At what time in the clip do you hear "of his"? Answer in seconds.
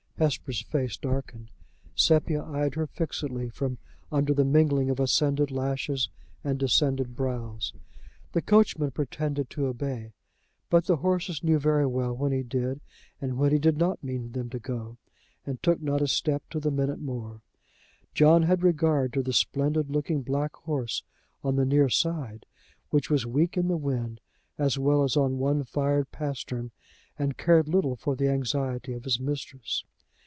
28.93-29.19